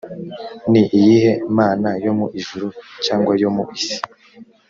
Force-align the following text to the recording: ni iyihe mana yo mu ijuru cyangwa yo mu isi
ni 0.71 0.83
iyihe 0.99 1.31
mana 1.57 1.89
yo 2.05 2.11
mu 2.19 2.27
ijuru 2.39 2.67
cyangwa 3.05 3.31
yo 3.41 3.49
mu 3.55 3.63
isi 3.77 3.97